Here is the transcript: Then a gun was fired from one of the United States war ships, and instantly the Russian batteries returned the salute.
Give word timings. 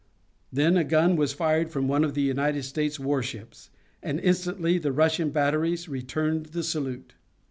Then 0.51 0.77
a 0.77 0.83
gun 0.83 1.15
was 1.15 1.31
fired 1.31 1.69
from 1.69 1.87
one 1.87 2.03
of 2.03 2.15
the 2.15 2.23
United 2.23 2.63
States 2.63 2.99
war 2.99 3.21
ships, 3.21 3.69
and 4.01 4.19
instantly 4.19 4.79
the 4.79 4.91
Russian 4.91 5.29
batteries 5.29 5.87
returned 5.87 6.47
the 6.47 6.63
salute. 6.63 7.13